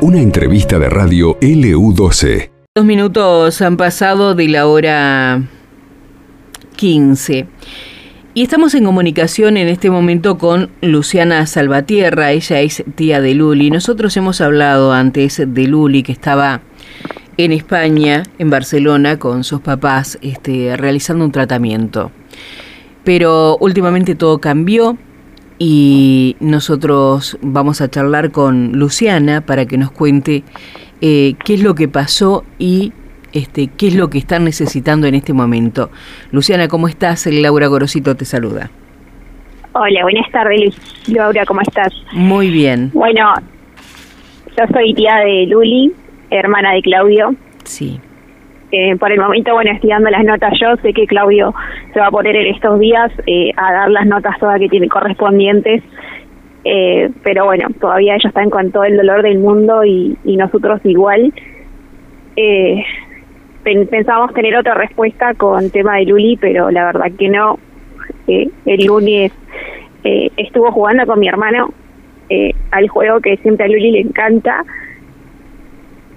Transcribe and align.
Una 0.00 0.20
entrevista 0.20 0.78
de 0.78 0.88
radio 0.90 1.38
LU12. 1.40 2.50
Dos 2.74 2.84
minutos 2.84 3.62
han 3.62 3.76
pasado 3.76 4.34
de 4.34 4.48
la 4.48 4.66
hora 4.66 5.42
15. 6.76 7.46
Y 8.34 8.42
estamos 8.42 8.74
en 8.74 8.84
comunicación 8.84 9.56
en 9.56 9.68
este 9.68 9.90
momento 9.90 10.38
con 10.38 10.70
Luciana 10.80 11.46
Salvatierra, 11.46 12.32
ella 12.32 12.60
es 12.60 12.82
tía 12.94 13.20
de 13.20 13.34
Luli. 13.34 13.70
Nosotros 13.70 14.16
hemos 14.16 14.40
hablado 14.40 14.92
antes 14.92 15.42
de 15.46 15.66
Luli 15.68 16.02
que 16.02 16.12
estaba 16.12 16.62
en 17.36 17.52
España, 17.52 18.22
en 18.38 18.50
Barcelona, 18.50 19.18
con 19.18 19.44
sus 19.44 19.60
papás, 19.60 20.18
este, 20.22 20.76
realizando 20.76 21.24
un 21.24 21.32
tratamiento. 21.32 22.10
Pero 23.04 23.56
últimamente 23.58 24.14
todo 24.14 24.40
cambió 24.40 24.96
y 25.64 26.34
nosotros 26.40 27.38
vamos 27.40 27.80
a 27.82 27.88
charlar 27.88 28.32
con 28.32 28.72
Luciana 28.72 29.42
para 29.42 29.64
que 29.64 29.78
nos 29.78 29.92
cuente 29.92 30.42
eh, 31.00 31.34
qué 31.44 31.54
es 31.54 31.62
lo 31.62 31.76
que 31.76 31.86
pasó 31.86 32.42
y 32.58 32.92
este, 33.32 33.68
qué 33.68 33.86
es 33.86 33.94
lo 33.94 34.10
que 34.10 34.18
están 34.18 34.44
necesitando 34.44 35.06
en 35.06 35.14
este 35.14 35.32
momento. 35.32 35.90
Luciana, 36.32 36.66
¿cómo 36.66 36.88
estás? 36.88 37.26
Laura 37.26 37.68
Gorosito 37.68 38.16
te 38.16 38.24
saluda. 38.24 38.70
Hola, 39.74 40.02
buenas 40.02 40.28
tardes, 40.32 40.74
Laura, 41.06 41.46
¿cómo 41.46 41.60
estás? 41.60 41.94
Muy 42.12 42.50
bien. 42.50 42.90
Bueno, 42.92 43.32
yo 44.58 44.64
soy 44.72 44.94
tía 44.94 45.14
de 45.18 45.46
Luli, 45.46 45.92
hermana 46.30 46.72
de 46.72 46.82
Claudio. 46.82 47.36
Sí. 47.62 48.00
Eh, 48.74 48.96
por 48.96 49.12
el 49.12 49.20
momento, 49.20 49.52
bueno, 49.52 49.70
estoy 49.70 49.90
dando 49.90 50.08
las 50.08 50.24
notas 50.24 50.54
yo. 50.58 50.74
Sé 50.76 50.94
que 50.94 51.06
Claudio 51.06 51.54
se 51.92 52.00
va 52.00 52.06
a 52.06 52.10
poner 52.10 52.34
en 52.34 52.54
estos 52.54 52.80
días 52.80 53.12
eh, 53.26 53.52
a 53.54 53.70
dar 53.70 53.90
las 53.90 54.06
notas 54.06 54.38
todas 54.40 54.58
que 54.58 54.70
tiene 54.70 54.88
correspondientes. 54.88 55.82
Eh, 56.64 57.10
pero 57.22 57.44
bueno, 57.44 57.68
todavía 57.78 58.14
ellos 58.14 58.24
están 58.26 58.48
con 58.48 58.72
todo 58.72 58.84
el 58.84 58.96
dolor 58.96 59.22
del 59.22 59.38
mundo 59.38 59.84
y, 59.84 60.16
nosotros 60.24 60.80
igual. 60.84 61.34
Eh, 62.36 62.82
pensamos 63.62 64.32
tener 64.32 64.56
otra 64.56 64.72
respuesta 64.72 65.34
con 65.34 65.70
tema 65.70 65.96
de 65.96 66.06
Luli, 66.06 66.38
pero 66.40 66.70
la 66.70 66.86
verdad 66.86 67.12
que 67.18 67.28
no. 67.28 67.58
el 68.26 68.86
lunes 68.86 69.32
estuvo 70.02 70.72
jugando 70.72 71.06
con 71.06 71.20
mi 71.20 71.28
hermano 71.28 71.68
al 72.70 72.88
juego 72.88 73.20
que 73.20 73.36
siempre 73.36 73.66
a 73.66 73.68
Luli 73.68 73.92
le 73.92 74.00
encanta 74.00 74.64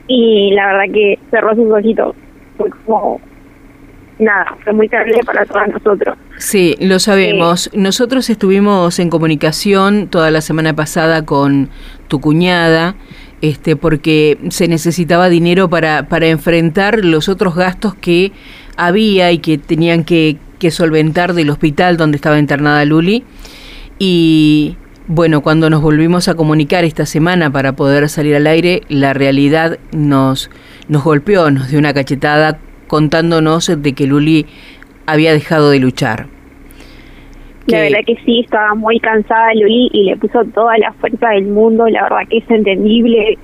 y 0.08 0.52
la 0.53 0.67
verdad 0.67 0.94
que 0.94 1.20
cerró 1.30 1.53
sus 1.53 1.72
ojitos 1.72 2.16
fue 2.58 2.70
como 2.86 3.20
nada, 4.20 4.56
fue 4.64 4.73
muy 4.73 4.89
terrible 4.89 5.22
para 5.25 5.45
todos 5.45 5.67
nosotros. 5.67 6.17
Sí, 6.38 6.75
lo 6.80 7.00
sabemos. 7.00 7.70
Nosotros 7.73 8.30
estuvimos 8.30 9.00
en 9.00 9.09
comunicación 9.09 10.08
toda 10.08 10.31
la 10.31 10.42
semana 10.42 10.76
pasada 10.76 11.26
con 11.26 11.70
tu 12.08 12.20
cuñada, 12.20 12.95
este, 13.42 13.76
porque 13.76 14.38
se 14.50 14.67
necesitaba 14.67 15.30
dinero 15.30 15.70
para, 15.70 16.08
para 16.08 16.28
enfrentar 16.28 17.03
los 17.03 17.30
otros 17.30 17.56
gastos 17.56 17.95
que 17.95 18.31
había 18.78 19.31
y 19.31 19.39
que 19.39 19.58
tenían 19.58 20.03
que, 20.03 20.38
que 20.59 20.72
solventar 20.72 21.33
del 21.33 21.50
hospital 21.50 21.98
donde 21.98 22.16
estaba 22.16 22.39
internada 22.39 22.83
Luli. 22.86 23.23
Y 24.00 24.78
bueno, 25.08 25.42
cuando 25.42 25.70
nos 25.70 25.81
volvimos 25.81 26.28
a 26.28 26.36
comunicar 26.36 26.83
esta 26.83 27.06
semana 27.06 27.52
para 27.52 27.73
poder 27.73 28.09
salir 28.09 28.36
al 28.36 28.48
aire, 28.48 28.81
la 28.89 29.14
realidad 29.14 29.78
nos 29.92 30.50
nos 30.88 31.03
golpeó, 31.03 31.50
nos 31.52 31.69
dio 31.69 31.80
una 31.80 31.94
cachetada 31.94 32.59
contándonos 32.88 33.81
de 33.81 33.94
que 33.94 34.08
Luli 34.08 34.45
había 35.05 35.33
dejado 35.33 35.72
de 35.72 35.80
luchar. 35.80 36.27
La 37.67 37.81
verdad 37.81 38.00
que 38.05 38.16
sí, 38.25 38.42
estaba 38.42 38.75
muy 38.75 39.00
cansada 39.00 39.53
Luli 39.55 39.89
y 39.92 40.03
le 40.03 40.17
puso 40.17 40.44
toda 40.45 40.77
la 40.77 40.94
fuerza 40.94 41.30
del 41.30 41.45
mundo, 41.45 41.88
la 41.88 42.03
verdad 42.03 42.27
que 42.30 42.38
es 42.38 42.50
entendible. 42.50 43.38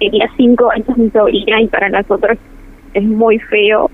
Tenía 0.00 0.28
cinco 0.36 0.70
años 0.72 0.96
mi 0.96 1.10
sobrina 1.10 1.60
y 1.60 1.68
para 1.68 1.88
nosotros 1.88 2.38
es 2.94 3.04
muy 3.04 3.38
feo 3.38 3.90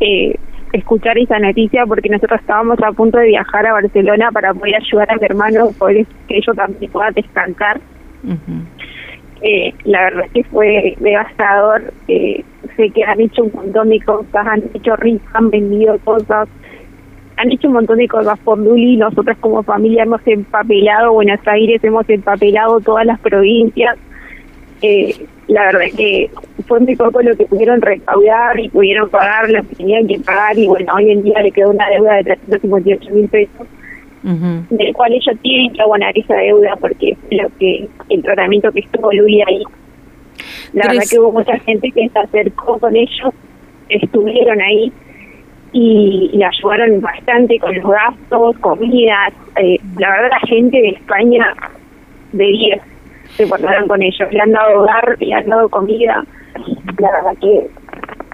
eh, 0.00 0.36
escuchar 0.72 1.18
esa 1.18 1.38
noticia 1.38 1.84
porque 1.86 2.08
nosotros 2.08 2.40
estábamos 2.40 2.78
a 2.82 2.92
punto 2.92 3.18
de 3.18 3.26
viajar 3.26 3.66
a 3.66 3.72
Barcelona 3.72 4.30
para 4.30 4.54
poder 4.54 4.76
ayudar 4.76 5.10
a 5.10 5.16
mi 5.16 5.24
hermano, 5.24 5.70
poder 5.78 6.06
que 6.28 6.36
ellos 6.36 6.54
también 6.54 6.90
pueda 6.92 7.10
descansar. 7.10 7.80
Eh, 9.42 9.72
la 9.84 10.04
verdad 10.04 10.24
es 10.26 10.32
que 10.32 10.44
fue 10.44 10.96
devastador. 10.98 11.92
Eh, 12.08 12.44
sé 12.76 12.90
que 12.90 13.04
han 13.04 13.20
hecho 13.20 13.44
un 13.44 13.52
montón 13.52 13.90
de 13.90 14.00
cosas, 14.00 14.46
han 14.46 14.62
hecho 14.74 14.96
rifas, 14.96 15.34
han 15.34 15.50
vendido 15.50 15.98
cosas, 16.00 16.48
han 17.36 17.52
hecho 17.52 17.68
un 17.68 17.74
montón 17.74 17.98
de 17.98 18.08
cosas 18.08 18.38
por 18.40 18.58
Luli. 18.58 18.96
Nosotros 18.96 19.36
como 19.40 19.62
familia 19.62 20.02
hemos 20.02 20.26
empapelado 20.26 21.12
Buenos 21.12 21.40
Aires, 21.46 21.82
hemos 21.84 22.08
empapelado 22.08 22.80
todas 22.80 23.06
las 23.06 23.20
provincias. 23.20 23.96
Eh, 24.82 25.14
la 25.48 25.64
verdad 25.66 25.82
es 25.84 25.94
que 25.94 26.30
fue 26.66 26.78
muy 26.80 26.94
poco 26.94 27.22
lo 27.22 27.36
que 27.36 27.46
pudieron 27.46 27.80
recaudar 27.80 28.60
y 28.60 28.68
pudieron 28.68 29.08
pagar 29.08 29.48
lo 29.50 29.62
que 29.62 29.76
tenían 29.76 30.06
que 30.06 30.20
pagar 30.20 30.56
y 30.58 30.66
bueno, 30.66 30.92
hoy 30.94 31.10
en 31.10 31.22
día 31.22 31.40
le 31.42 31.50
quedó 31.50 31.70
una 31.70 31.88
deuda 31.88 32.16
de 32.16 32.24
358 32.24 33.10
mil 33.14 33.28
pesos 33.28 33.66
del 34.22 34.94
cual 34.94 35.12
ellos 35.12 35.36
tienen 35.42 35.72
que 35.72 35.82
abonar 35.82 36.16
esa 36.16 36.34
deuda 36.34 36.74
porque 36.80 37.16
lo 37.30 37.48
que 37.58 37.88
el 38.08 38.22
tratamiento 38.22 38.72
que 38.72 38.80
estuvo 38.80 39.12
Luis 39.12 39.42
ahí. 39.46 39.62
La 40.72 40.86
verdad 40.88 41.02
que 41.08 41.18
hubo 41.18 41.32
mucha 41.32 41.58
gente 41.60 41.90
que 41.92 42.08
se 42.08 42.18
acercó 42.18 42.78
con 42.78 42.94
ellos, 42.96 43.34
estuvieron 43.88 44.60
ahí 44.60 44.92
y, 45.72 46.30
le 46.32 46.44
ayudaron 46.44 47.00
bastante 47.00 47.58
con 47.58 47.74
los 47.74 47.84
gastos, 47.84 48.58
comidas. 48.58 49.32
Eh, 49.56 49.78
la 49.98 50.10
verdad 50.10 50.30
la 50.30 50.48
gente 50.48 50.78
de 50.78 50.88
España 50.90 51.54
de 52.32 52.44
10 52.44 52.80
se 53.36 53.46
portaron 53.46 53.88
con 53.88 54.02
ellos, 54.02 54.32
le 54.32 54.40
han 54.40 54.52
dado 54.52 54.80
hogar, 54.80 55.16
le 55.20 55.34
han 55.34 55.46
dado 55.46 55.68
comida. 55.68 56.24
La 56.98 57.10
verdad 57.12 57.34
que, 57.40 57.68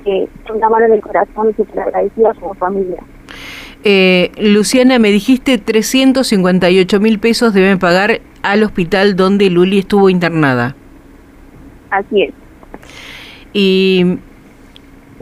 que 0.04 0.28
una 0.52 0.68
mano 0.68 0.86
en 0.86 0.92
el 0.94 1.00
corazón, 1.00 1.54
súper 1.56 1.80
agradecidos 1.80 2.38
como 2.38 2.54
familia. 2.54 3.02
Eh, 3.86 4.32
Luciana, 4.38 4.98
me 4.98 5.10
dijiste 5.10 5.58
358 5.58 7.00
mil 7.00 7.18
pesos 7.18 7.52
deben 7.52 7.78
pagar 7.78 8.22
al 8.42 8.62
hospital 8.62 9.14
donde 9.14 9.50
Luli 9.50 9.80
estuvo 9.80 10.08
internada. 10.08 10.74
Así 11.90 12.22
es. 12.22 12.34
Y 13.52 14.16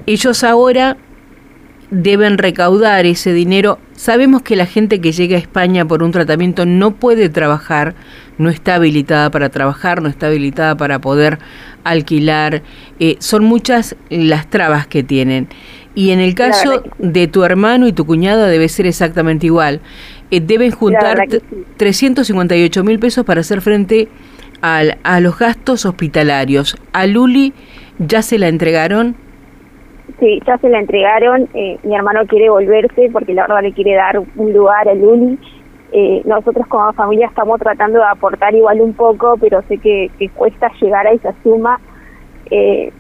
ellos 0.07 0.45
ahora 0.45 0.97
deben 1.91 2.39
recaudar 2.39 3.05
ese 3.05 3.33
dinero. 3.33 3.79
Sabemos 4.03 4.43
que 4.43 4.57
la 4.57 4.67
gente 4.67 5.01
que 5.01 5.13
llega 5.13 5.37
a 5.37 5.39
España 5.39 5.87
por 5.87 6.03
un 6.03 6.11
tratamiento 6.11 6.67
no 6.67 6.97
puede 6.97 7.29
trabajar, 7.29 7.95
no 8.37 8.51
está 8.51 8.75
habilitada 8.75 9.31
para 9.31 9.49
trabajar, 9.49 10.03
no 10.03 10.09
está 10.09 10.27
habilitada 10.27 10.77
para 10.77 10.99
poder 10.99 11.39
alquilar. 11.85 12.65
Eh, 12.99 13.15
son 13.21 13.45
muchas 13.45 13.95
las 14.11 14.51
trabas 14.51 14.89
que 14.89 15.05
tienen. 15.05 15.47
Y 15.95 16.11
en 16.11 16.19
el 16.19 16.35
caso 16.35 16.83
de 16.99 17.29
tu 17.29 17.45
hermano 17.45 17.87
y 17.87 17.93
tu 17.93 18.05
cuñada 18.05 18.49
debe 18.49 18.69
ser 18.69 18.89
exactamente 18.89 19.47
igual. 19.47 19.81
Eh, 20.33 20.41
deben 20.41 20.73
juntar 20.73 21.25
358 21.77 22.83
mil 22.83 22.99
pesos 22.99 23.25
para 23.25 23.43
hacer 23.43 23.61
frente 23.61 24.09
al, 24.63 24.99
a 25.05 25.21
los 25.21 25.39
gastos 25.39 25.87
hospitalarios. 25.87 26.77
¿A 26.93 27.07
Luli 27.07 27.53
ya 28.01 28.23
se 28.23 28.41
la 28.41 28.49
entregaron? 28.49 29.15
Sí, 30.23 30.41
ya 30.47 30.57
se 30.59 30.69
la 30.69 30.79
entregaron. 30.79 31.49
Eh, 31.53 31.81
mi 31.83 31.97
hermano 31.97 32.25
quiere 32.29 32.49
volverse 32.49 33.11
porque 33.13 33.35
la 33.35 33.43
verdad 33.43 33.63
le 33.63 33.73
quiere 33.73 33.97
dar 33.97 34.21
un 34.21 34.53
lugar 34.53 34.89
a 34.89 34.95
Luli. 34.95 35.37
Eh, 35.91 36.23
nosotros 36.25 36.65
como 36.69 36.93
familia 36.93 37.27
estamos 37.27 37.59
tratando 37.59 37.99
de 37.99 38.05
aportar 38.05 38.55
igual 38.55 38.81
un 38.81 38.93
poco, 38.93 39.37
pero 39.41 39.63
sé 39.63 39.79
que, 39.79 40.13
cuesta 40.37 40.71
llegar 40.81 41.09
a 41.09 41.11
esa 41.11 41.35
suma. 41.43 41.81
Eh, 42.53 42.93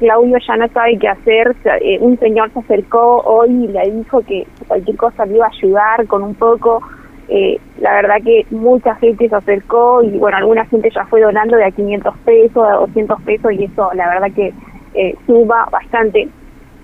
Claudio 0.00 0.36
ya 0.44 0.56
no 0.56 0.66
sabe 0.70 0.98
qué 0.98 1.06
hacer. 1.06 1.54
Eh, 1.80 1.98
un 2.00 2.18
señor 2.18 2.52
se 2.52 2.58
acercó 2.58 3.18
hoy 3.18 3.50
y 3.50 3.68
le 3.68 3.92
dijo 3.92 4.22
que 4.22 4.44
cualquier 4.66 4.96
cosa 4.96 5.26
le 5.26 5.36
iba 5.36 5.46
a 5.46 5.50
ayudar 5.50 6.04
con 6.08 6.24
un 6.24 6.34
poco. 6.34 6.82
Eh, 7.28 7.56
la 7.78 7.94
verdad 7.94 8.16
que 8.24 8.46
mucha 8.50 8.96
gente 8.96 9.28
se 9.28 9.36
acercó 9.36 10.02
y 10.02 10.18
bueno, 10.18 10.38
alguna 10.38 10.64
gente 10.64 10.90
ya 10.92 11.06
fue 11.06 11.20
donando 11.20 11.56
de 11.56 11.66
a 11.66 11.70
500 11.70 12.16
pesos, 12.24 12.66
a 12.66 12.72
200 12.72 13.22
pesos 13.22 13.52
y 13.52 13.64
eso 13.64 13.90
la 13.94 14.08
verdad 14.08 14.32
que 14.34 14.52
eh, 14.94 15.14
suma 15.24 15.68
bastante. 15.70 16.28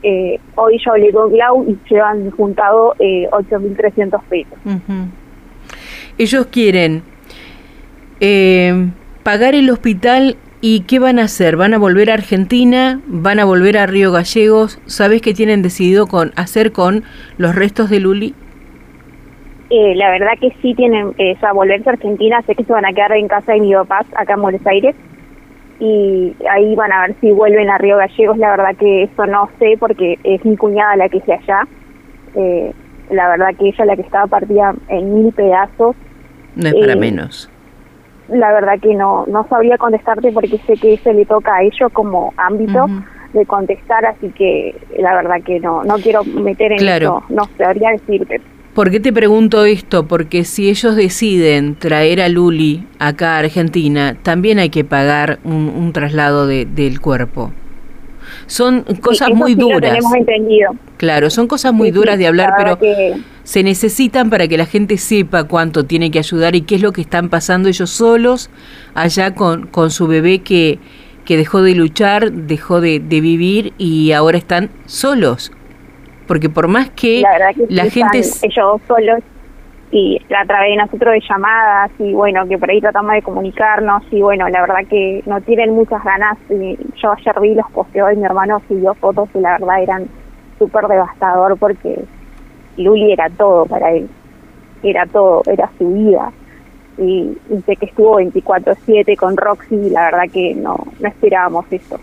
Eh, 0.03 0.39
hoy 0.57 0.79
yo 0.85 0.93
hablé 0.93 1.13
con 1.13 1.31
Clau 1.31 1.65
y 1.69 1.79
llevan 1.89 2.31
juntado 2.31 2.95
eh, 2.99 3.29
8.300 3.31 4.23
pesos. 4.25 4.59
Ellos 6.19 6.47
quieren 6.47 7.03
pagar 9.23 9.55
el 9.55 9.71
hospital 9.71 10.37
¿Y 10.63 10.81
qué 10.81 10.99
van 10.99 11.19
a 11.19 11.23
hacer? 11.23 11.57
¿Van 11.57 11.73
a 11.73 11.79
volver 11.79 12.11
a 12.11 12.15
Argentina? 12.15 13.01
¿Van 13.07 13.39
a 13.39 13.47
volver 13.47 13.79
a 13.79 13.87
Río 13.87 14.13
Gallegos? 14.13 14.79
¿Sabes 14.85 15.23
qué 15.23 15.33
tienen 15.33 15.63
decidido 15.63 16.07
con 16.07 16.33
hacer 16.37 16.71
con 16.73 17.03
los 17.39 17.55
restos 17.55 17.89
de 17.89 18.01
Luli? 18.01 18.35
Eh, 19.71 19.95
la 19.95 20.11
verdad 20.11 20.33
que 20.39 20.51
sí 20.61 20.75
tienen, 20.75 21.15
eh, 21.17 21.35
o 21.35 21.41
sea, 21.41 21.53
volverse 21.53 21.89
a 21.89 21.93
Argentina, 21.95 22.43
sé 22.43 22.55
que 22.55 22.65
se 22.65 22.73
van 22.73 22.85
a 22.85 22.93
quedar 22.93 23.13
en 23.13 23.27
casa 23.27 23.53
de 23.53 23.61
mi 23.61 23.73
papá 23.73 24.05
acá 24.15 24.35
en 24.35 24.43
Buenos 24.43 24.67
Aires 24.67 24.95
y 25.81 26.37
ahí 26.49 26.75
van 26.75 26.93
a 26.93 27.07
ver 27.07 27.17
si 27.21 27.33
vuelven 27.33 27.71
a 27.71 27.79
Río 27.79 27.97
Gallegos, 27.97 28.37
la 28.37 28.51
verdad 28.51 28.77
que 28.79 29.05
eso 29.05 29.27
no 29.27 29.49
sé 29.59 29.77
porque 29.81 30.19
es 30.23 30.45
mi 30.45 30.57
cuñada 30.57 30.95
la 30.97 31.09
que 31.09 31.19
esté 31.19 31.33
allá, 31.33 31.67
eh, 32.35 32.73
la 33.11 33.29
verdad 33.31 33.49
que 33.59 33.69
ella 33.69 33.87
la 33.87 33.97
que 33.97 34.03
estaba 34.03 34.27
partida 34.27 34.75
en 34.89 35.15
mil 35.15 35.33
pedazos. 35.33 35.97
No 36.55 36.69
es 36.69 36.75
para 36.75 36.97
menos. 36.97 37.51
la 38.29 38.53
verdad 38.53 38.79
que 38.81 38.95
no 38.95 39.25
no 39.27 39.47
sabría 39.49 39.79
contestarte 39.79 40.31
porque 40.33 40.59
sé 40.59 40.75
que 40.75 40.95
eso 40.95 41.13
le 41.13 41.25
toca 41.25 41.57
a 41.57 41.63
ellos 41.63 41.91
como 41.93 42.35
ámbito 42.37 42.87
de 43.33 43.47
contestar, 43.47 44.05
así 44.05 44.29
que 44.31 44.77
la 44.99 45.15
verdad 45.15 45.43
que 45.43 45.61
no 45.61 45.83
no 45.83 45.95
quiero 45.97 46.25
meter 46.25 46.73
en 46.73 46.87
eso, 46.87 47.23
no 47.31 47.45
sabría 47.57 47.91
decirte. 47.91 48.41
¿Por 48.81 48.91
qué 48.91 48.99
te 48.99 49.13
pregunto 49.13 49.67
esto? 49.67 50.09
Porque 50.09 50.47
si 50.47 50.71
ellos 50.71 50.97
deciden 50.97 51.75
traer 51.75 52.23
a 52.23 52.31
Luli 52.31 52.87
acá 52.99 53.37
a 53.37 53.41
Argentina, 53.41 54.17
también 54.23 54.59
hay 54.59 54.71
que 54.71 54.85
pagar 54.85 55.39
un, 55.45 55.93
traslado 55.93 56.47
de, 56.47 56.65
del 56.65 56.99
cuerpo. 56.99 57.53
Son 58.47 58.85
cosas 59.03 59.35
muy 59.35 59.55
duras. 59.55 60.03
entendido. 60.17 60.75
Claro, 60.97 61.29
son 61.29 61.47
cosas 61.47 61.75
muy 61.75 61.91
duras 61.91 62.17
de 62.17 62.27
hablar, 62.27 62.55
pero 62.57 62.79
se 63.43 63.63
necesitan 63.63 64.31
para 64.31 64.49
que 64.49 64.57
la 64.57 64.65
gente 64.65 64.97
sepa 64.97 65.45
cuánto 65.45 65.85
tiene 65.85 66.11
que 66.11 66.19
ayudar 66.19 66.57
y 66.57 66.63
qué 66.63 66.77
es 66.77 66.81
lo 66.81 66.93
que 66.93 67.03
están 67.03 67.29
pasando 67.29 67.69
ellos 67.69 67.91
solos 67.91 68.49
allá 68.95 69.35
con, 69.35 69.67
con 69.67 69.91
su 69.91 70.07
bebé 70.07 70.39
que, 70.39 70.79
que 71.27 71.37
dejó 71.37 71.61
de 71.61 71.75
luchar, 71.75 72.33
dejó 72.33 72.81
de, 72.81 72.99
de 72.99 73.21
vivir 73.21 73.75
y 73.77 74.13
ahora 74.13 74.39
están 74.39 74.71
solos 74.87 75.53
porque 76.31 76.49
por 76.49 76.69
más 76.69 76.89
que 76.91 77.23
la, 77.23 77.53
gente... 77.91 78.19
ellos 78.19 78.81
solos 78.87 79.19
y 79.91 80.17
a 80.33 80.47
través 80.47 80.71
de 80.71 80.77
nosotros 80.77 81.15
de 81.15 81.21
llamadas 81.29 81.91
y 81.99 82.13
bueno, 82.13 82.47
que 82.47 82.57
por 82.57 82.71
ahí 82.71 82.81
tratamos 82.81 83.15
de 83.15 83.23
comunicarnos 83.23 84.05
y 84.13 84.23
bueno, 84.23 84.49
la 84.49 84.61
verdad 84.61 84.89
que 84.89 85.25
no 85.27 85.41
tienen 85.41 85.75
muchas 85.75 86.05
ganas. 86.05 86.39
Y 86.49 86.79
yo 87.03 87.11
ayer 87.11 87.41
vi 87.41 87.57
los 87.57 87.69
posteos 87.73 88.13
y 88.13 88.17
mi 88.17 88.27
hermano 88.27 88.63
subió 88.69 88.95
fotos 88.95 89.29
y 89.35 89.41
la 89.41 89.59
verdad 89.59 89.83
eran 89.83 90.07
súper 90.57 90.87
devastador 90.87 91.59
porque 91.59 92.05
Luli 92.77 93.11
era 93.11 93.29
todo 93.31 93.67
para 93.67 93.91
él, 93.91 94.09
era 94.85 95.07
todo, 95.07 95.43
era 95.47 95.69
su 95.79 95.93
vida. 95.93 96.31
Y, 96.97 97.37
sé 97.67 97.75
que 97.75 97.87
estuvo 97.87 98.21
24/7 98.21 99.17
con 99.17 99.37
Roxy 99.37 99.75
y 99.75 99.91
la 99.91 100.05
verdad 100.05 100.33
que 100.33 100.55
no, 100.55 100.77
no 101.01 101.09
esperábamos 101.09 101.67
eso. 101.73 101.99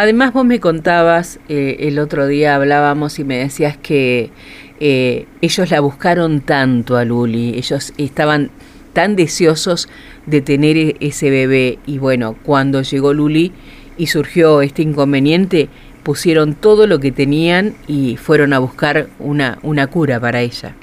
Además, 0.00 0.32
vos 0.32 0.44
me 0.44 0.60
contabas, 0.60 1.40
eh, 1.48 1.78
el 1.80 1.98
otro 1.98 2.28
día 2.28 2.54
hablábamos 2.54 3.18
y 3.18 3.24
me 3.24 3.36
decías 3.36 3.76
que 3.76 4.30
eh, 4.78 5.26
ellos 5.40 5.72
la 5.72 5.80
buscaron 5.80 6.40
tanto 6.40 6.96
a 6.96 7.04
Luli, 7.04 7.58
ellos 7.58 7.92
estaban 7.98 8.52
tan 8.92 9.16
deseosos 9.16 9.88
de 10.24 10.40
tener 10.40 10.76
e-, 10.76 10.96
ese 11.00 11.30
bebé 11.30 11.80
y 11.84 11.98
bueno, 11.98 12.36
cuando 12.44 12.82
llegó 12.82 13.12
Luli 13.12 13.50
y 13.96 14.06
surgió 14.06 14.62
este 14.62 14.82
inconveniente, 14.82 15.68
pusieron 16.04 16.54
todo 16.54 16.86
lo 16.86 17.00
que 17.00 17.10
tenían 17.10 17.74
y 17.88 18.16
fueron 18.18 18.52
a 18.52 18.60
buscar 18.60 19.08
una, 19.18 19.58
una 19.64 19.88
cura 19.88 20.20
para 20.20 20.42
ella. 20.42 20.76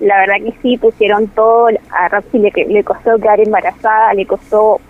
La 0.00 0.16
verdad 0.20 0.36
que 0.42 0.54
sí, 0.62 0.78
pusieron 0.78 1.28
todo, 1.28 1.68
a 1.90 2.08
Roxy 2.08 2.38
le, 2.38 2.50
le 2.66 2.82
costó 2.82 3.18
quedar 3.18 3.40
embarazada, 3.40 4.14
le 4.14 4.24
costó 4.24 4.80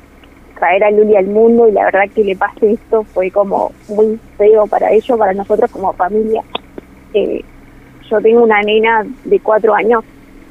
traer 0.58 0.84
a 0.84 0.90
Luli 0.90 1.16
al 1.16 1.26
mundo 1.26 1.68
y 1.68 1.72
la 1.72 1.84
verdad 1.84 2.10
que 2.14 2.24
le 2.24 2.36
pase 2.36 2.72
esto 2.72 3.04
fue 3.04 3.30
como 3.30 3.72
muy 3.88 4.18
feo 4.36 4.66
para 4.66 4.90
ellos, 4.92 5.18
para 5.18 5.32
nosotros 5.32 5.70
como 5.70 5.92
familia. 5.92 6.42
Eh, 7.14 7.42
yo 8.10 8.20
tengo 8.20 8.42
una 8.42 8.62
nena 8.62 9.06
de 9.24 9.40
cuatro 9.40 9.74
años 9.74 10.04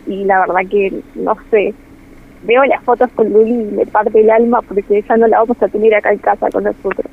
y 0.08 0.24
la 0.24 0.40
verdad 0.42 0.70
que 0.70 0.94
no 1.16 1.36
sé, 1.50 1.74
veo 2.44 2.64
las 2.66 2.84
fotos 2.84 3.10
con 3.16 3.32
Luli 3.32 3.52
y 3.52 3.76
me 3.76 3.86
parte 3.86 4.20
el 4.20 4.30
alma 4.30 4.62
porque 4.62 5.04
ya 5.08 5.18
no 5.18 5.28
la 5.28 5.40
vamos 5.40 5.62
a 5.62 5.68
tener 5.68 5.94
acá 5.96 6.12
en 6.12 6.20
casa 6.20 6.50
con 6.50 6.64
nosotros. 6.64 7.06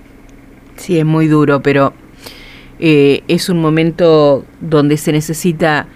Sí, 0.77 0.99
es 0.99 1.05
muy 1.05 1.27
duro, 1.27 1.63
pero 1.63 1.93
eh, 2.79 3.23
es 3.29 3.49
un 3.49 3.61
momento 3.61 4.45
donde 4.61 4.97
se 4.97 5.13
necesita 5.13 5.87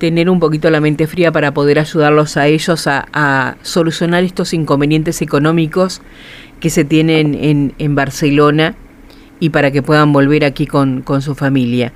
tener 0.00 0.28
un 0.28 0.40
poquito 0.40 0.68
la 0.70 0.80
mente 0.80 1.06
fría 1.06 1.30
para 1.30 1.52
poder 1.52 1.78
ayudarlos 1.78 2.36
a 2.36 2.48
ellos 2.48 2.88
a, 2.88 3.56
solucionar 3.62 4.24
estos 4.24 4.52
inconvenientes 4.52 5.22
económicos 5.22 6.02
que 6.58 6.70
se 6.70 6.84
tienen 6.84 7.36
en, 7.36 7.74
en 7.78 7.94
Barcelona 7.94 8.74
y 9.38 9.50
para 9.50 9.70
que 9.70 9.82
puedan 9.82 10.12
volver 10.12 10.44
aquí 10.44 10.66
con, 10.66 11.02
con 11.02 11.22
su 11.22 11.36
familia. 11.36 11.92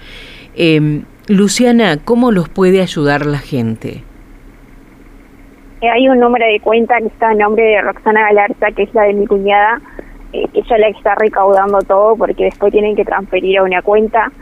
Eh, 0.54 1.02
Luciana, 1.26 1.96
¿cómo 2.04 2.30
los 2.30 2.48
puede 2.48 2.80
ayudar 2.80 3.26
la 3.26 3.38
gente? 3.38 4.02
Eh, 5.80 5.88
hay 5.88 6.08
un 6.08 6.18
número 6.18 6.46
de 6.46 6.60
cuenta 6.60 6.98
que 6.98 7.06
está 7.06 7.32
en 7.32 7.38
nombre 7.38 7.64
de 7.64 7.82
Roxana 7.82 8.20
Galarza, 8.22 8.70
que 8.72 8.84
es 8.84 8.94
la 8.94 9.02
de 9.02 9.14
mi 9.14 9.26
cuñada, 9.26 9.80
eh, 10.32 10.46
ella 10.52 10.78
la 10.78 10.88
está 10.88 11.14
recaudando 11.14 11.78
todo 11.80 12.16
porque 12.16 12.44
después 12.44 12.72
tienen 12.72 12.96
que 12.96 13.04
transferir 13.04 13.58
a 13.58 13.62
una 13.62 13.82
cuenta. 13.82 14.32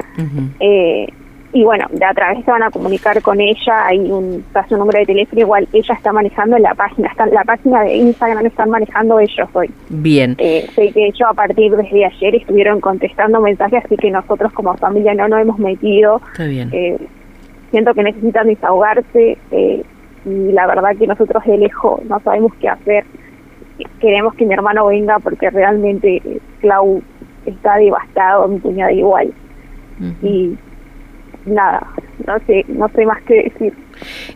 eh, 0.61 1.07
y 1.55 1.65
bueno, 1.65 1.87
de 1.91 2.05
a 2.05 2.15
través 2.15 2.43
se 2.45 2.51
van 2.51 2.63
a 2.63 2.71
comunicar 2.71 3.21
con 3.21 3.39
ella, 3.39 3.87
hay 3.87 3.99
un, 4.11 4.43
su 4.69 4.77
número 4.77 4.99
de 5.01 5.07
teléfono, 5.07 5.43
igual 5.43 5.69
ella 5.73 5.95
está 5.95 6.11
manejando 6.11 6.57
la 6.59 6.75
página, 6.75 7.09
está, 7.09 7.27
la 7.27 7.45
página 7.45 7.83
de 7.83 7.97
Instagram 7.97 8.47
están 8.47 8.71
manejando 8.71 9.21
ellos 9.21 9.49
hoy. 9.53 9.71
Bien. 9.91 10.35
Eh, 10.39 10.67
sé 10.75 10.93
que 10.93 11.09
ellos 11.09 11.29
a 11.29 11.35
partir 11.35 11.77
de 11.77 12.05
ayer 12.07 12.35
estuvieron 12.37 12.81
contestando 12.81 13.41
mensajes, 13.43 13.85
así 13.85 13.97
que 13.99 14.11
nosotros 14.11 14.51
como 14.53 14.75
familia 14.79 15.15
no 15.15 15.29
nos 15.29 15.43
hemos 15.43 15.59
metido. 15.59 16.23
Está 16.33 16.45
bien. 16.45 16.71
Eh, 16.73 16.97
siento 17.71 17.93
que 17.93 18.03
necesitan 18.03 18.47
desahogarse 18.47 19.37
eh, 19.51 19.83
y 20.25 20.53
la 20.53 20.67
verdad 20.67 20.97
que 20.99 21.07
nosotros 21.07 21.45
de 21.45 21.59
lejos 21.59 22.03
no 22.07 22.19
sabemos 22.21 22.55
qué 22.61 22.71
hacer. 22.71 23.05
Queremos 24.01 24.35
que 24.35 24.47
mi 24.47 24.55
hermano 24.55 24.87
venga 24.87 25.19
porque 25.19 25.51
realmente 25.51 26.23
Clau 26.61 27.03
está 27.45 27.77
devastado, 27.77 28.49
mi 28.49 28.59
cuñada 28.59 28.93
igual. 28.93 29.33
Y 30.23 30.57
nada, 31.47 31.87
no 32.27 32.39
sé, 32.47 32.65
no 32.69 32.89
sé 32.95 33.07
más 33.07 33.23
que 33.23 33.51
decir. 33.51 33.73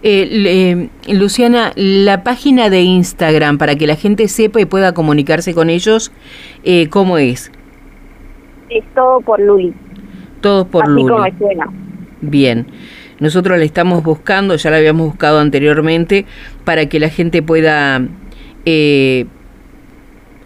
Eh, 0.03 0.89
Luciana, 1.09 1.73
la 1.77 2.23
página 2.23 2.71
de 2.71 2.83
Instagram 2.83 3.59
para 3.59 3.77
que 3.77 3.87
la 3.87 3.97
gente 3.97 4.29
sepa 4.29 4.61
y 4.61 4.65
pueda 4.65 4.93
comunicarse 4.93 5.55
con 5.55 5.71
ellos, 5.71 6.13
eh, 6.65 6.89
¿cómo 6.89 7.19
es? 7.19 7.51
Es 8.71 8.85
todo 8.95 9.21
por 9.21 9.41
Luli. 9.41 9.75
Todo 10.41 10.67
por 10.67 10.85
Así 10.85 11.07
Como 11.07 11.39
suena. 11.39 11.67
Bien. 12.21 12.67
Nosotros 13.19 13.59
le 13.59 13.65
estamos 13.65 14.03
buscando, 14.03 14.57
ya 14.57 14.71
la 14.71 14.77
habíamos 14.77 15.07
buscado 15.07 15.39
anteriormente, 15.39 16.27
para 16.65 16.87
que 16.87 17.01
la 17.01 17.09
gente 17.09 17.43
pueda 17.43 18.03
eh, 18.67 19.27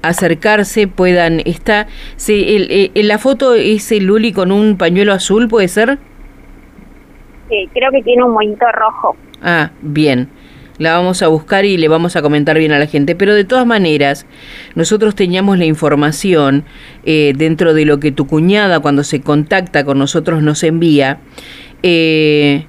acercarse, 0.02 0.86
puedan... 0.86 1.40
Está, 1.44 1.88
sí, 2.16 2.44
el, 2.46 2.92
el, 2.94 3.08
la 3.08 3.18
foto 3.18 3.54
es 3.54 3.90
el 3.90 4.04
Luli 4.04 4.32
con 4.32 4.52
un 4.52 4.76
pañuelo 4.76 5.12
azul, 5.12 5.48
¿puede 5.48 5.66
ser? 5.66 5.98
Creo 7.72 7.90
que 7.90 8.02
tiene 8.02 8.24
un 8.24 8.32
moñito 8.32 8.66
rojo. 8.72 9.16
Ah, 9.42 9.70
bien. 9.82 10.28
La 10.80 10.94
vamos 10.94 11.20
a 11.20 11.28
buscar 11.28 11.66
y 11.66 11.76
le 11.76 11.88
vamos 11.88 12.16
a 12.16 12.22
comentar 12.22 12.56
bien 12.56 12.72
a 12.72 12.78
la 12.78 12.86
gente. 12.86 13.14
Pero 13.14 13.34
de 13.34 13.44
todas 13.44 13.66
maneras, 13.66 14.24
nosotros 14.74 15.14
teníamos 15.14 15.58
la 15.58 15.66
información 15.66 16.64
eh, 17.04 17.34
dentro 17.36 17.74
de 17.74 17.84
lo 17.84 18.00
que 18.00 18.12
tu 18.12 18.26
cuñada 18.26 18.80
cuando 18.80 19.04
se 19.04 19.20
contacta 19.20 19.84
con 19.84 19.98
nosotros 19.98 20.42
nos 20.42 20.62
envía. 20.62 21.20
Eh, 21.82 22.64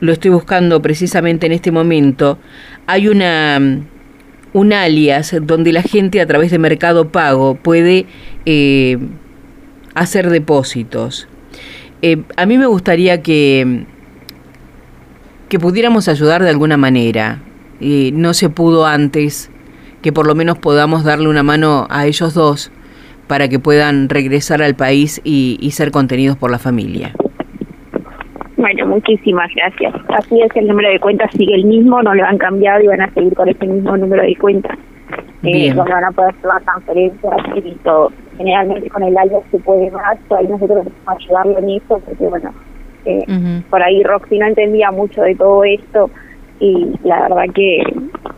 lo 0.00 0.12
estoy 0.12 0.30
buscando 0.30 0.82
precisamente 0.82 1.46
en 1.46 1.52
este 1.52 1.70
momento. 1.70 2.38
Hay 2.86 3.08
una 3.08 3.58
un 4.52 4.72
alias 4.72 5.34
donde 5.42 5.72
la 5.72 5.82
gente 5.82 6.20
a 6.20 6.26
través 6.26 6.50
de 6.50 6.58
Mercado 6.58 7.08
Pago 7.08 7.54
puede 7.54 8.04
eh, 8.44 8.98
hacer 9.94 10.28
depósitos. 10.28 11.28
a 12.36 12.44
mí 12.44 12.58
me 12.58 12.66
gustaría 12.66 13.22
que 13.22 13.86
que 15.54 15.60
pudiéramos 15.60 16.08
ayudar 16.08 16.42
de 16.42 16.50
alguna 16.50 16.76
manera. 16.76 17.38
y 17.78 18.10
no 18.12 18.34
se 18.34 18.50
pudo 18.50 18.86
antes, 18.86 19.52
que 20.02 20.10
por 20.12 20.26
lo 20.26 20.34
menos 20.34 20.58
podamos 20.58 21.04
darle 21.04 21.28
una 21.28 21.44
mano 21.44 21.86
a 21.90 22.06
ellos 22.06 22.34
dos 22.34 22.72
para 23.28 23.46
que 23.46 23.60
puedan 23.60 24.08
regresar 24.08 24.62
al 24.62 24.74
país 24.74 25.20
y, 25.22 25.70
ser 25.70 25.92
contenidos 25.92 26.36
por 26.36 26.50
la 26.50 26.58
familia. 26.58 27.12
Bueno, 28.56 28.86
muchísimas 28.86 29.48
gracias. 29.54 29.94
Así 30.08 30.40
es, 30.40 30.50
el 30.56 30.66
número 30.66 30.88
de 30.88 30.98
cuenta 30.98 31.30
sigue 31.30 31.54
el 31.54 31.66
mismo, 31.66 32.02
no 32.02 32.14
lo 32.14 32.24
han 32.24 32.38
cambiado 32.38 32.82
y 32.82 32.88
van 32.88 33.02
a 33.02 33.14
seguir 33.14 33.32
con 33.34 33.48
ese 33.48 33.64
mismo 33.64 33.96
número 33.96 34.24
de 34.24 34.34
cuenta. 34.34 34.76
Eh, 35.44 35.72
donde 35.72 35.92
van 35.92 36.04
a 36.04 36.10
poder 36.10 36.34
hacer 36.34 36.46
la 36.46 36.60
transferencia 36.60 37.30
y 37.54 37.74
todo. 37.84 38.10
Generalmente 38.38 38.90
con 38.90 39.04
el 39.04 39.16
alias 39.16 39.42
se 39.52 39.58
puede 39.58 39.88
más, 39.92 40.18
ahí 40.36 40.48
nosotros 40.48 40.88
ayudarlo 41.06 41.58
en 41.58 41.70
eso, 41.70 42.00
porque 42.04 42.26
bueno, 42.26 42.52
eh, 43.04 43.62
por 43.70 43.82
ahí 43.82 44.02
Roxy 44.02 44.38
no 44.38 44.46
entendía 44.46 44.90
mucho 44.90 45.22
de 45.22 45.34
todo 45.34 45.64
esto 45.64 46.10
y 46.60 46.92
la 47.02 47.22
verdad 47.22 47.44
que 47.54 47.82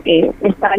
eh, 0.05 0.31
está 0.43 0.71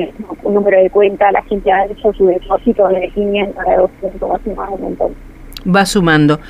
un 0.43 0.55
número 0.55 0.83
de 0.83 0.91
cuenta, 0.91 1.31
la 1.33 1.43
gente 1.45 1.71
ha 1.71 1.87
hecho 1.87 2.13
su 2.13 2.27
depósito 2.27 2.89
de 2.89 3.09
500 3.15 3.57
a 3.59 3.77
200, 3.77 4.31
va 4.31 4.41
sumando 4.45 4.75
un 4.75 4.83
montón. 4.83 5.15
Va 5.75 5.87
sumando. 5.87 6.41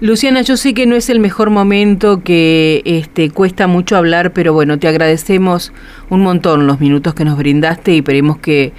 Luciana, 0.00 0.42
yo 0.42 0.56
sé 0.56 0.72
que 0.74 0.86
no 0.86 0.96
es 0.96 1.10
el 1.10 1.20
mejor 1.20 1.50
momento, 1.50 2.22
que 2.22 2.82
este 2.84 3.30
cuesta 3.30 3.66
mucho 3.66 3.96
hablar, 3.96 4.32
pero 4.32 4.52
bueno, 4.52 4.78
te 4.78 4.88
agradecemos 4.88 5.72
un 6.10 6.22
montón 6.22 6.66
los 6.66 6.80
minutos 6.80 7.14
que 7.14 7.24
nos 7.24 7.36
brindaste 7.36 7.94
y 7.94 7.98
esperemos 7.98 8.38
que 8.38 8.72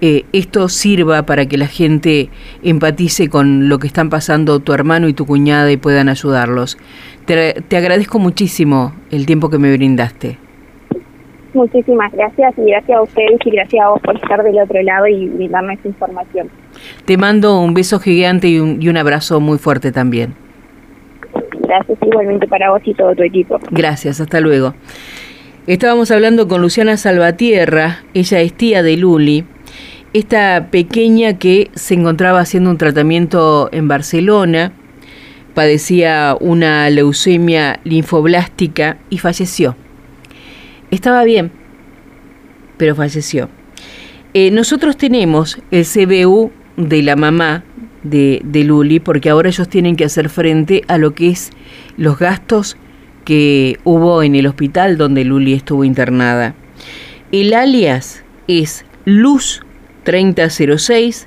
eh, 0.00 0.24
esto 0.32 0.68
sirva 0.68 1.22
para 1.24 1.46
que 1.46 1.56
la 1.56 1.66
gente 1.66 2.28
empatice 2.62 3.28
con 3.28 3.68
lo 3.68 3.78
que 3.78 3.86
están 3.86 4.10
pasando 4.10 4.60
tu 4.60 4.72
hermano 4.72 5.08
y 5.08 5.14
tu 5.14 5.24
cuñada 5.24 5.70
y 5.70 5.76
puedan 5.76 6.08
ayudarlos. 6.08 6.76
Te, 7.26 7.76
agradezco 7.76 8.18
muchísimo 8.18 8.92
el 9.10 9.24
tiempo 9.26 9.50
que 9.50 9.58
me 9.58 9.74
brindaste. 9.74 10.38
Muchísimas 11.54 12.12
gracias 12.12 12.52
y 12.58 12.62
gracias 12.62 12.98
a 12.98 13.02
ustedes 13.02 13.38
y 13.44 13.50
gracias 13.50 13.84
a 13.84 13.90
vos 13.90 14.00
por 14.02 14.16
estar 14.16 14.42
del 14.42 14.58
otro 14.58 14.82
lado 14.82 15.06
y 15.06 15.28
brindarme 15.28 15.74
esa 15.74 15.88
información. 15.88 16.48
Te 17.04 17.16
mando 17.16 17.60
un 17.60 17.74
beso 17.74 18.00
gigante 18.00 18.48
y 18.48 18.58
un, 18.58 18.82
y 18.82 18.88
un 18.88 18.96
abrazo 18.96 19.40
muy 19.40 19.58
fuerte 19.58 19.92
también. 19.92 20.34
Gracias 21.60 21.96
igualmente 22.02 22.48
para 22.48 22.70
vos 22.70 22.82
y 22.84 22.92
todo 22.94 23.14
tu 23.14 23.22
equipo. 23.22 23.58
Gracias, 23.70 24.20
hasta 24.20 24.40
luego. 24.40 24.74
Estábamos 25.66 26.10
hablando 26.10 26.46
con 26.46 26.60
Luciana 26.60 26.98
Salvatierra, 26.98 28.02
ella 28.12 28.40
es 28.40 28.52
tía 28.52 28.82
de 28.82 28.98
Luli, 28.98 29.46
esta 30.14 30.68
pequeña 30.70 31.38
que 31.38 31.70
se 31.74 31.94
encontraba 31.94 32.40
haciendo 32.40 32.70
un 32.70 32.78
tratamiento 32.78 33.68
en 33.72 33.88
Barcelona, 33.88 34.72
padecía 35.54 36.36
una 36.40 36.88
leucemia 36.88 37.80
linfoblástica 37.82 38.98
y 39.10 39.18
falleció. 39.18 39.76
Estaba 40.92 41.24
bien, 41.24 41.50
pero 42.76 42.94
falleció. 42.94 43.48
Eh, 44.34 44.52
nosotros 44.52 44.96
tenemos 44.96 45.58
el 45.72 45.84
CBU 45.84 46.52
de 46.76 47.02
la 47.02 47.16
mamá 47.16 47.64
de, 48.04 48.40
de 48.44 48.62
Luli 48.62 49.00
porque 49.00 49.30
ahora 49.30 49.48
ellos 49.48 49.68
tienen 49.68 49.96
que 49.96 50.04
hacer 50.04 50.28
frente 50.28 50.82
a 50.86 50.96
lo 50.96 51.14
que 51.14 51.30
es 51.30 51.50
los 51.96 52.18
gastos 52.18 52.76
que 53.24 53.80
hubo 53.82 54.22
en 54.22 54.36
el 54.36 54.46
hospital 54.46 54.96
donde 54.96 55.24
Luli 55.24 55.54
estuvo 55.54 55.84
internada. 55.84 56.54
El 57.32 57.52
alias 57.52 58.22
es 58.46 58.84
Luz3006 60.04 61.26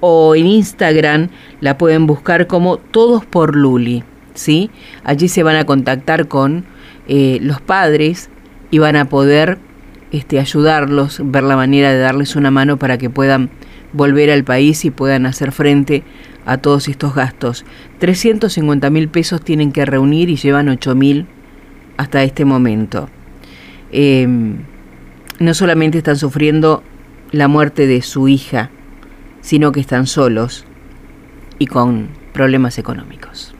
o 0.00 0.34
en 0.34 0.46
Instagram 0.46 1.28
la 1.60 1.78
pueden 1.78 2.06
buscar 2.06 2.46
como 2.46 2.76
Todos 2.78 3.24
por 3.24 3.56
Luli. 3.56 4.04
¿sí? 4.34 4.70
Allí 5.04 5.28
se 5.28 5.42
van 5.42 5.56
a 5.56 5.64
contactar 5.64 6.28
con 6.28 6.64
eh, 7.08 7.38
los 7.40 7.60
padres 7.60 8.30
y 8.70 8.78
van 8.78 8.96
a 8.96 9.08
poder 9.08 9.58
este, 10.10 10.38
ayudarlos, 10.38 11.20
ver 11.24 11.44
la 11.44 11.56
manera 11.56 11.92
de 11.92 11.98
darles 11.98 12.36
una 12.36 12.50
mano 12.50 12.78
para 12.78 12.98
que 12.98 13.10
puedan 13.10 13.50
volver 13.92 14.30
al 14.30 14.44
país 14.44 14.84
y 14.84 14.90
puedan 14.90 15.26
hacer 15.26 15.52
frente 15.52 16.02
a 16.46 16.58
todos 16.58 16.88
estos 16.88 17.14
gastos. 17.14 17.64
350 17.98 18.90
mil 18.90 19.08
pesos 19.08 19.40
tienen 19.40 19.72
que 19.72 19.86
reunir 19.86 20.28
y 20.28 20.36
llevan 20.36 20.68
8 20.68 20.94
mil 20.94 21.26
hasta 21.96 22.22
este 22.22 22.44
momento. 22.44 23.08
Em, 23.92 24.58
no 25.38 25.54
solamente 25.54 25.98
están 25.98 26.16
sufriendo 26.16 26.82
la 27.34 27.48
muerte 27.48 27.86
de 27.86 28.00
su 28.02 28.28
hija, 28.28 28.70
sino 29.40 29.72
que 29.72 29.80
están 29.80 30.06
solos 30.06 30.64
y 31.58 31.66
con 31.66 32.08
problemas 32.32 32.78
económicos. 32.78 33.54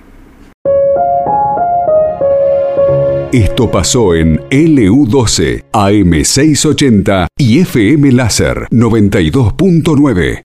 Esto 3.32 3.68
pasó 3.68 4.14
en 4.14 4.38
LU12, 4.48 5.64
AM680 5.72 7.26
y 7.36 7.58
FM 7.58 8.12
Láser 8.12 8.68
92.9. 8.70 10.42